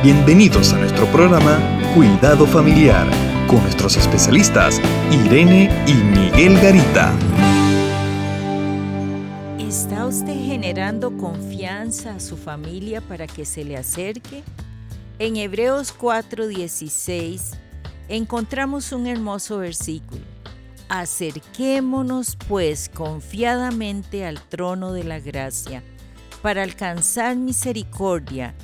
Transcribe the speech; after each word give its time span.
Bienvenidos 0.00 0.72
a 0.74 0.78
nuestro 0.78 1.06
programa 1.06 1.58
Cuidado 1.92 2.46
Familiar 2.46 3.04
con 3.48 3.60
nuestros 3.62 3.96
especialistas 3.96 4.80
Irene 5.10 5.68
y 5.88 5.94
Miguel 5.94 6.54
Garita. 6.60 7.12
¿Está 9.58 10.06
usted 10.06 10.36
generando 10.36 11.16
confianza 11.16 12.14
a 12.14 12.20
su 12.20 12.36
familia 12.36 13.00
para 13.00 13.26
que 13.26 13.44
se 13.44 13.64
le 13.64 13.76
acerque? 13.76 14.44
En 15.18 15.36
Hebreos 15.36 15.92
4:16 15.92 17.56
encontramos 18.08 18.92
un 18.92 19.08
hermoso 19.08 19.58
versículo. 19.58 20.22
Acerquémonos 20.88 22.36
pues 22.46 22.88
confiadamente 22.88 24.24
al 24.24 24.40
trono 24.42 24.92
de 24.92 25.02
la 25.02 25.18
gracia 25.18 25.82
para 26.40 26.62
alcanzar 26.62 27.34
misericordia 27.34 28.54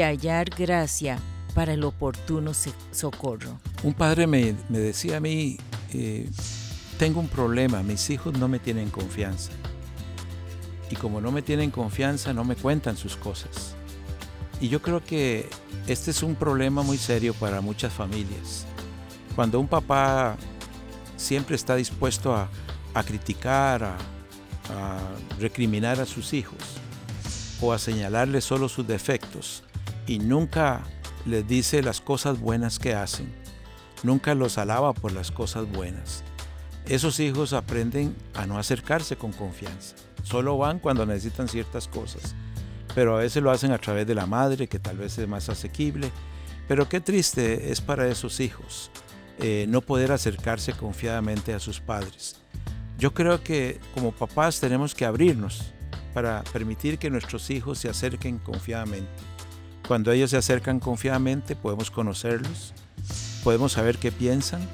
hallar 0.00 0.48
gracia 0.50 1.18
para 1.54 1.74
el 1.74 1.84
oportuno 1.84 2.52
socorro. 2.92 3.58
Un 3.82 3.94
padre 3.94 4.26
me, 4.26 4.54
decía 4.68 5.18
a 5.18 5.20
mí, 5.20 5.58
eh, 5.92 6.28
tengo 6.98 7.20
un 7.20 7.28
problema, 7.28 7.82
mis 7.82 8.08
hijos 8.10 8.38
no 8.38 8.48
me 8.48 8.58
tienen 8.58 8.90
confianza. 8.90 9.52
Y 10.90 10.96
como 10.96 11.20
no 11.20 11.32
me 11.32 11.42
tienen 11.42 11.70
confianza, 11.70 12.32
no 12.32 12.44
me 12.44 12.56
cuentan 12.56 12.96
sus 12.96 13.16
cosas. 13.16 13.74
Y 14.60 14.68
yo 14.68 14.80
creo 14.80 15.02
que 15.04 15.48
este 15.86 16.10
es 16.10 16.22
un 16.22 16.36
problema 16.36 16.82
muy 16.82 16.98
serio 16.98 17.34
para 17.34 17.60
muchas 17.60 17.92
familias. 17.92 18.66
Cuando 19.34 19.58
un 19.58 19.68
papá 19.68 20.36
siempre 21.16 21.56
está 21.56 21.74
dispuesto 21.76 22.34
a, 22.34 22.48
criticar, 23.04 23.82
a, 23.84 23.96
a 24.70 24.98
recriminar 25.40 25.98
a 26.00 26.06
sus 26.06 26.34
hijos 26.34 26.58
o 27.60 27.72
a 27.72 27.78
señalarles 27.78 28.44
solo 28.44 28.68
sus 28.68 28.86
defectos 28.86 29.64
y 30.06 30.18
nunca 30.18 30.82
les 31.26 31.46
dice 31.46 31.82
las 31.82 32.00
cosas 32.00 32.40
buenas 32.40 32.78
que 32.78 32.94
hacen, 32.94 33.32
nunca 34.02 34.34
los 34.34 34.58
alaba 34.58 34.92
por 34.92 35.12
las 35.12 35.30
cosas 35.30 35.70
buenas. 35.70 36.24
Esos 36.86 37.20
hijos 37.20 37.52
aprenden 37.52 38.16
a 38.34 38.46
no 38.46 38.58
acercarse 38.58 39.16
con 39.16 39.32
confianza, 39.32 39.94
solo 40.22 40.58
van 40.58 40.78
cuando 40.78 41.06
necesitan 41.06 41.48
ciertas 41.48 41.86
cosas, 41.88 42.34
pero 42.94 43.16
a 43.16 43.20
veces 43.20 43.42
lo 43.42 43.50
hacen 43.50 43.72
a 43.72 43.78
través 43.78 44.06
de 44.06 44.14
la 44.14 44.26
madre, 44.26 44.68
que 44.68 44.78
tal 44.78 44.98
vez 44.98 45.16
es 45.18 45.28
más 45.28 45.48
asequible, 45.48 46.10
pero 46.68 46.88
qué 46.88 47.00
triste 47.00 47.70
es 47.70 47.80
para 47.80 48.08
esos 48.08 48.40
hijos 48.40 48.90
eh, 49.38 49.66
no 49.68 49.80
poder 49.80 50.12
acercarse 50.12 50.72
confiadamente 50.72 51.54
a 51.54 51.58
sus 51.58 51.80
padres. 51.80 52.36
Yo 52.98 53.12
creo 53.12 53.42
que 53.42 53.80
como 53.94 54.12
papás 54.12 54.60
tenemos 54.60 54.94
que 54.94 55.04
abrirnos 55.04 55.72
para 56.14 56.44
permitir 56.52 56.98
que 56.98 57.10
nuestros 57.10 57.50
hijos 57.50 57.78
se 57.78 57.88
acerquen 57.88 58.38
confiadamente. 58.38 59.10
Cuando 59.86 60.12
ellos 60.12 60.30
se 60.30 60.36
acercan 60.36 60.78
confiadamente 60.78 61.56
podemos 61.56 61.90
conocerlos, 61.90 62.72
podemos 63.42 63.72
saber 63.72 63.98
qué 63.98 64.12
piensan, 64.12 64.66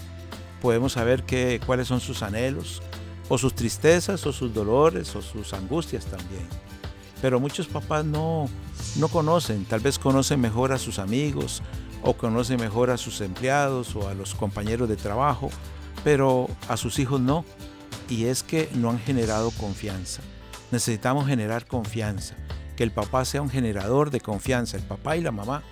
podemos 0.61 0.93
saber 0.93 1.25
qué, 1.25 1.61
cuáles 1.65 1.89
son 1.89 2.01
sus 2.01 2.23
anhelos, 2.23 2.83
o 3.29 3.39
sus 3.39 3.55
tristezas, 3.55 4.27
o 4.27 4.33
sus 4.33 4.53
dolores, 4.53 5.15
o 5.17 5.23
sus 5.23 5.53
angustias 5.55 6.05
también. 6.07 6.47
Pero 7.23 7.41
muchos 7.41 7.67
papás 7.67 8.05
no, 8.05 8.49
no 8.97 9.09
conocen, 9.09 9.65
tal 9.65 9.81
vez 9.81 9.99
conocen 9.99 10.41
mejor 10.41 10.73
a 10.73 10.79
sus 10.79 10.99
amigos, 10.99 11.63
o 12.03 12.15
conocen 12.15 12.61
mejor 12.61 12.91
a 12.91 12.97
sus 12.97 13.21
empleados 13.21 13.97
o 13.97 14.09
a 14.09 14.15
los 14.15 14.35
compañeros 14.35 14.89
de 14.89 14.97
trabajo, 14.97 15.51
pero 16.05 16.49
a 16.69 16.77
sus 16.77 16.99
hijos 16.99 17.21
no. 17.21 17.45
Y 18.09 18.27
es 18.27 18.43
que 18.43 18.71
no 18.75 18.91
han 18.91 19.01
generado 19.01 19.51
confianza. 19.53 20.23
Necesitamos 20.71 21.27
generar 21.27 21.67
confianza 21.67 22.37
que 22.79 22.85
el 22.85 22.93
papá 22.93 23.25
sea 23.25 23.43
un 23.43 23.51
generador 23.51 24.13
de 24.13 24.21
confianza, 24.21 24.77
el 24.77 24.85
papá 24.85 25.17
y 25.17 25.21
la 25.21 25.33
mamá, 25.33 25.65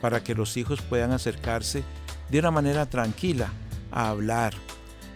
para 0.00 0.24
que 0.24 0.34
los 0.34 0.56
hijos 0.56 0.82
puedan 0.82 1.12
acercarse 1.12 1.84
de 2.28 2.40
una 2.40 2.50
manera 2.50 2.86
tranquila 2.86 3.52
a 3.92 4.08
hablar. 4.08 4.52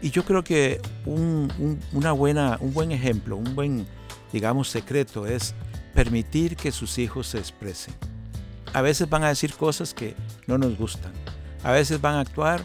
Y 0.01 0.13
yo 0.13 0.25
creo 0.25 0.45
que 0.45 0.81
un, 1.05 1.81
una 1.93 2.13
buena, 2.13 2.57
un 2.61 2.73
buen 2.73 2.93
ejemplo, 2.93 3.37
un 3.37 3.57
buen, 3.57 3.85
digamos, 4.33 4.69
secreto 4.69 5.27
es 5.27 5.57
permitir 5.93 6.55
que 6.55 6.71
sus 6.71 6.99
hijos 6.99 7.27
se 7.27 7.39
expresen. 7.39 7.95
A 8.73 8.81
veces 8.81 9.11
van 9.11 9.25
a 9.25 9.29
decir 9.29 9.55
cosas 9.55 9.93
que 9.93 10.15
no 10.47 10.57
nos 10.57 10.79
gustan. 10.79 11.11
A 11.65 11.73
veces 11.73 12.01
van 12.01 12.15
a 12.15 12.21
actuar 12.21 12.65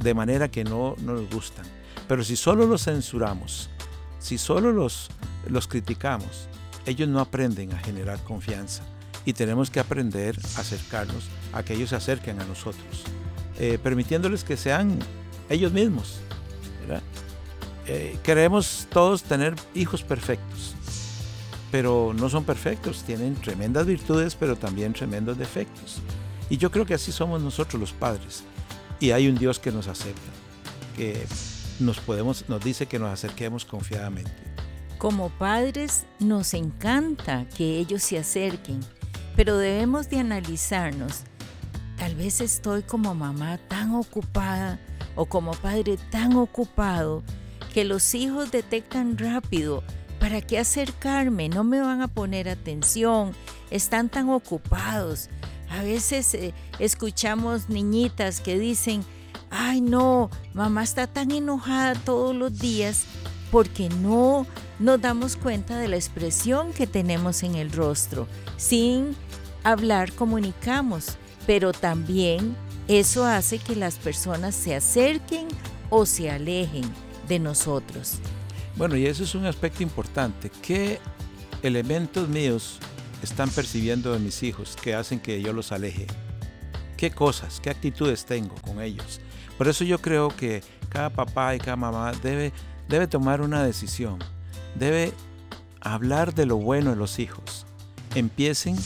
de 0.00 0.12
manera 0.12 0.50
que 0.50 0.64
no, 0.64 0.96
no 0.98 1.14
nos 1.14 1.30
gustan. 1.30 1.64
Pero 2.06 2.22
si 2.24 2.36
solo 2.36 2.66
los 2.66 2.84
censuramos, 2.84 3.70
si 4.18 4.36
solo 4.36 4.70
los, 4.70 5.08
los 5.48 5.66
criticamos, 5.66 6.50
ellos 6.86 7.08
no 7.08 7.20
aprenden 7.20 7.72
a 7.72 7.78
generar 7.78 8.18
confianza 8.24 8.82
y 9.24 9.32
tenemos 9.32 9.70
que 9.70 9.80
aprender 9.80 10.38
a 10.56 10.60
acercarnos 10.60 11.24
a 11.52 11.62
que 11.62 11.74
ellos 11.74 11.90
se 11.90 11.96
acerquen 11.96 12.40
a 12.40 12.44
nosotros, 12.44 13.04
eh, 13.58 13.78
permitiéndoles 13.82 14.44
que 14.44 14.56
sean 14.56 14.98
ellos 15.48 15.72
mismos. 15.72 16.20
Eh, 17.86 18.16
queremos 18.22 18.86
todos 18.90 19.24
tener 19.24 19.54
hijos 19.74 20.02
perfectos, 20.02 20.74
pero 21.70 22.12
no 22.16 22.28
son 22.28 22.44
perfectos, 22.44 23.02
tienen 23.04 23.34
tremendas 23.34 23.86
virtudes, 23.86 24.36
pero 24.36 24.56
también 24.56 24.92
tremendos 24.92 25.36
defectos. 25.36 26.00
Y 26.48 26.58
yo 26.58 26.70
creo 26.70 26.86
que 26.86 26.94
así 26.94 27.12
somos 27.12 27.42
nosotros 27.42 27.80
los 27.80 27.92
padres. 27.92 28.44
Y 29.00 29.10
hay 29.10 29.26
un 29.26 29.36
Dios 29.36 29.58
que 29.58 29.72
nos 29.72 29.88
acepta, 29.88 30.30
que 30.96 31.26
nos, 31.80 31.98
podemos, 31.98 32.48
nos 32.48 32.62
dice 32.62 32.86
que 32.86 32.98
nos 32.98 33.10
acerquemos 33.10 33.64
confiadamente. 33.64 34.30
Como 35.02 35.30
padres 35.30 36.06
nos 36.20 36.54
encanta 36.54 37.44
que 37.56 37.76
ellos 37.76 38.04
se 38.04 38.18
acerquen, 38.18 38.78
pero 39.34 39.58
debemos 39.58 40.08
de 40.08 40.20
analizarnos. 40.20 41.22
Tal 41.96 42.14
vez 42.14 42.40
estoy 42.40 42.84
como 42.84 43.12
mamá 43.12 43.58
tan 43.66 43.96
ocupada 43.96 44.78
o 45.16 45.26
como 45.26 45.54
padre 45.54 45.98
tan 46.12 46.36
ocupado 46.36 47.24
que 47.74 47.84
los 47.84 48.14
hijos 48.14 48.52
detectan 48.52 49.18
rápido 49.18 49.82
¿para 50.20 50.40
qué 50.40 50.60
acercarme? 50.60 51.48
No 51.48 51.64
me 51.64 51.80
van 51.80 52.00
a 52.00 52.06
poner 52.06 52.48
atención, 52.48 53.32
están 53.72 54.08
tan 54.08 54.30
ocupados. 54.30 55.30
A 55.68 55.82
veces 55.82 56.32
eh, 56.34 56.54
escuchamos 56.78 57.68
niñitas 57.68 58.40
que 58.40 58.56
dicen, 58.56 59.04
ay 59.50 59.80
no, 59.80 60.30
mamá 60.54 60.84
está 60.84 61.08
tan 61.08 61.32
enojada 61.32 61.96
todos 61.96 62.36
los 62.36 62.56
días 62.56 63.04
porque 63.52 63.90
no 63.90 64.46
nos 64.80 65.00
damos 65.00 65.36
cuenta 65.36 65.78
de 65.78 65.86
la 65.86 65.96
expresión 65.96 66.72
que 66.72 66.88
tenemos 66.88 67.44
en 67.44 67.54
el 67.54 67.70
rostro. 67.70 68.26
Sin 68.56 69.14
hablar 69.62 70.12
comunicamos, 70.14 71.18
pero 71.46 71.72
también 71.72 72.56
eso 72.88 73.24
hace 73.24 73.58
que 73.58 73.76
las 73.76 73.96
personas 73.96 74.56
se 74.56 74.74
acerquen 74.74 75.46
o 75.90 76.06
se 76.06 76.30
alejen 76.30 76.84
de 77.28 77.38
nosotros. 77.38 78.14
Bueno, 78.74 78.96
y 78.96 79.06
eso 79.06 79.22
es 79.22 79.34
un 79.34 79.44
aspecto 79.44 79.82
importante. 79.82 80.50
¿Qué 80.62 80.98
elementos 81.62 82.28
míos 82.28 82.78
están 83.22 83.50
percibiendo 83.50 84.14
de 84.14 84.18
mis 84.18 84.42
hijos 84.42 84.76
que 84.82 84.94
hacen 84.94 85.20
que 85.20 85.42
yo 85.42 85.52
los 85.52 85.72
aleje? 85.72 86.06
¿Qué 86.96 87.10
cosas, 87.10 87.60
qué 87.60 87.68
actitudes 87.68 88.24
tengo 88.24 88.54
con 88.62 88.80
ellos? 88.80 89.20
Por 89.58 89.68
eso 89.68 89.84
yo 89.84 89.98
creo 90.00 90.28
que 90.28 90.62
cada 90.88 91.10
papá 91.10 91.54
y 91.54 91.58
cada 91.58 91.76
mamá 91.76 92.12
debe, 92.22 92.52
debe 92.92 93.06
tomar 93.06 93.40
una 93.40 93.64
decisión 93.64 94.18
debe 94.74 95.12
hablar 95.80 96.34
de 96.34 96.44
lo 96.44 96.56
bueno 96.56 96.90
de 96.90 96.96
los 96.96 97.18
hijos. 97.18 97.66
Empiecen 98.14 98.76